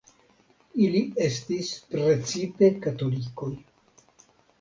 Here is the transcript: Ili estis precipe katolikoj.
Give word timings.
Ili 0.85 1.01
estis 1.25 1.69
precipe 1.91 2.71
katolikoj. 2.87 3.51